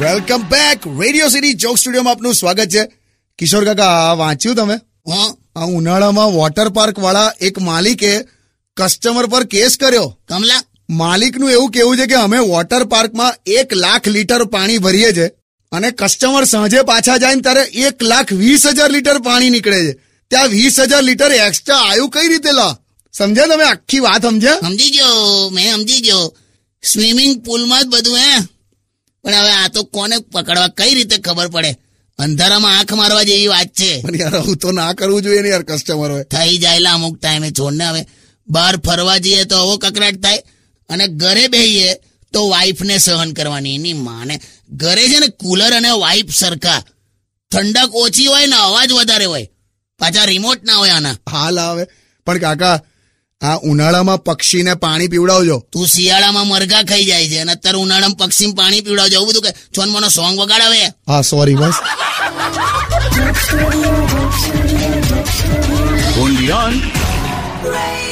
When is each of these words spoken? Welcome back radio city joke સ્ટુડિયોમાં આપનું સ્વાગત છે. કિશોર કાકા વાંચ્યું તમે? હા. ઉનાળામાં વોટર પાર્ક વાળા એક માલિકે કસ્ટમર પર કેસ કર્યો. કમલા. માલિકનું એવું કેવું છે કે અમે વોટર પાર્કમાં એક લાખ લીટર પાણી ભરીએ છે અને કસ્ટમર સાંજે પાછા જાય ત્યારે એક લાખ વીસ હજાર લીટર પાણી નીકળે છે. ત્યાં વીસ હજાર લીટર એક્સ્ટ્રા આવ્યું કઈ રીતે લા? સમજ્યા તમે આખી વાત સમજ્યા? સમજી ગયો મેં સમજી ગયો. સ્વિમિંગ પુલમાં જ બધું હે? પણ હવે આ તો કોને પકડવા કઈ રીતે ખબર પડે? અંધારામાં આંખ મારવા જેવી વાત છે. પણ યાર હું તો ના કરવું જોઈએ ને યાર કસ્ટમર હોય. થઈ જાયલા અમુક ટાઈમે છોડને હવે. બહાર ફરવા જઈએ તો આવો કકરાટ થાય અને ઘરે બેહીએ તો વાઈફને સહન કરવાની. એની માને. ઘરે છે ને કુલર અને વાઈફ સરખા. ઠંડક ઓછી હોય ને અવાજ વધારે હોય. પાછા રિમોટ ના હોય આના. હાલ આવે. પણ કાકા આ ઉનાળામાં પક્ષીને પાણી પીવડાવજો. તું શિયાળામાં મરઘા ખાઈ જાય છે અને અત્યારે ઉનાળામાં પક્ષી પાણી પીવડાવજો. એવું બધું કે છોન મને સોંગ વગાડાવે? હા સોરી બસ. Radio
Welcome 0.00 0.42
back 0.42 0.78
radio 1.00 1.28
city 1.28 1.52
joke 1.52 1.78
સ્ટુડિયોમાં 1.78 2.14
આપનું 2.14 2.34
સ્વાગત 2.34 2.64
છે. 2.64 2.84
કિશોર 3.38 3.64
કાકા 3.64 4.12
વાંચ્યું 4.12 4.56
તમે? 4.56 4.74
હા. 4.74 5.64
ઉનાળામાં 5.64 6.32
વોટર 6.32 6.68
પાર્ક 6.68 6.98
વાળા 6.98 7.32
એક 7.40 7.58
માલિકે 7.58 8.20
કસ્ટમર 8.76 9.26
પર 9.26 9.44
કેસ 9.44 9.78
કર્યો. 9.78 10.18
કમલા. 10.28 10.62
માલિકનું 10.90 11.50
એવું 11.50 11.70
કેવું 11.70 11.96
છે 11.96 12.06
કે 12.06 12.14
અમે 12.14 12.38
વોટર 12.38 12.84
પાર્કમાં 12.84 13.34
એક 13.46 13.74
લાખ 13.74 14.08
લીટર 14.08 14.44
પાણી 14.44 14.78
ભરીએ 14.78 15.12
છે 15.12 15.26
અને 15.72 15.90
કસ્ટમર 15.90 16.44
સાંજે 16.44 16.82
પાછા 16.82 17.16
જાય 17.16 17.34
ત્યારે 17.34 17.62
એક 17.62 18.02
લાખ 18.02 18.32
વીસ 18.32 18.66
હજાર 18.66 18.90
લીટર 18.90 19.18
પાણી 19.18 19.50
નીકળે 19.50 19.86
છે. 19.86 19.92
ત્યાં 20.28 20.48
વીસ 20.48 20.80
હજાર 20.80 21.02
લીટર 21.02 21.32
એક્સ્ટ્રા 21.32 21.76
આવ્યું 21.76 22.10
કઈ 22.10 22.28
રીતે 22.28 22.52
લા? 22.52 22.76
સમજ્યા 23.12 23.46
તમે 23.46 23.64
આખી 23.64 23.98
વાત 23.98 24.22
સમજ્યા? 24.22 24.54
સમજી 24.54 24.90
ગયો 24.90 25.48
મેં 25.50 25.74
સમજી 25.74 26.00
ગયો. 26.00 26.36
સ્વિમિંગ 26.82 27.44
પુલમાં 27.44 27.82
જ 27.82 27.86
બધું 27.86 28.16
હે? 28.16 28.44
પણ 29.22 29.34
હવે 29.34 29.50
આ 29.50 29.68
તો 29.68 29.82
કોને 29.82 30.18
પકડવા 30.18 30.68
કઈ 30.68 30.94
રીતે 30.94 31.18
ખબર 31.18 31.48
પડે? 31.48 31.76
અંધારામાં 32.18 32.78
આંખ 32.78 32.92
મારવા 32.92 33.22
જેવી 33.22 33.46
વાત 33.46 33.66
છે. 33.66 34.02
પણ 34.02 34.16
યાર 34.16 34.40
હું 34.40 34.56
તો 34.56 34.72
ના 34.72 34.92
કરવું 34.92 35.22
જોઈએ 35.22 35.42
ને 35.42 35.48
યાર 35.48 35.62
કસ્ટમર 35.62 36.10
હોય. 36.10 36.24
થઈ 36.24 36.58
જાયલા 36.58 36.92
અમુક 36.92 37.18
ટાઈમે 37.18 37.50
છોડને 37.50 37.84
હવે. 37.84 38.06
બહાર 38.48 38.76
ફરવા 38.76 39.18
જઈએ 39.18 39.44
તો 39.44 39.56
આવો 39.56 39.76
કકરાટ 39.76 40.22
થાય 40.22 40.42
અને 40.88 41.08
ઘરે 41.08 41.48
બેહીએ 41.48 41.94
તો 42.32 42.48
વાઈફને 42.48 42.98
સહન 42.98 43.32
કરવાની. 43.32 43.74
એની 43.74 43.92
માને. 43.92 44.40
ઘરે 44.70 45.08
છે 45.08 45.18
ને 45.18 45.28
કુલર 45.28 45.72
અને 45.72 45.90
વાઈફ 45.90 46.34
સરખા. 46.34 46.82
ઠંડક 47.50 47.90
ઓછી 47.92 48.26
હોય 48.26 48.46
ને 48.46 48.56
અવાજ 48.56 48.92
વધારે 48.92 49.24
હોય. 49.24 49.50
પાછા 49.98 50.24
રિમોટ 50.24 50.64
ના 50.64 50.74
હોય 50.74 50.90
આના. 50.90 51.16
હાલ 51.30 51.60
આવે. 51.60 51.86
પણ 52.26 52.38
કાકા 52.38 52.80
આ 53.42 53.58
ઉનાળામાં 53.62 54.20
પક્ષીને 54.20 54.74
પાણી 54.74 55.08
પીવડાવજો. 55.08 55.56
તું 55.72 55.86
શિયાળામાં 55.86 56.46
મરઘા 56.46 56.82
ખાઈ 56.84 57.04
જાય 57.04 57.28
છે 57.28 57.40
અને 57.40 57.52
અત્યારે 57.52 57.78
ઉનાળામાં 57.78 58.16
પક્ષી 58.16 58.52
પાણી 58.52 58.82
પીવડાવજો. 58.82 59.16
એવું 59.16 59.28
બધું 59.28 59.42
કે 59.42 59.52
છોન 59.76 59.88
મને 59.90 60.08
સોંગ 60.10 60.40
વગાડાવે? 60.40 60.80
હા 61.08 61.22
સોરી 61.22 61.54
બસ. 61.54 61.76
Radio 66.18 68.07